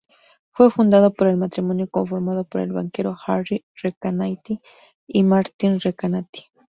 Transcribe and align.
Fue 0.49 0.71
fundado 0.71 1.13
por 1.13 1.27
el 1.27 1.37
matrimonio 1.37 1.85
conformado 1.87 2.43
por 2.43 2.61
el 2.61 2.73
banquero 2.73 3.15
Harry 3.27 3.65
Recanati 3.83 4.59
y 5.05 5.21
Martine 5.21 5.77
Recanati. 5.77 6.45